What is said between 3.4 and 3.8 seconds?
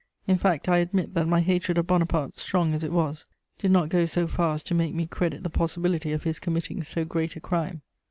did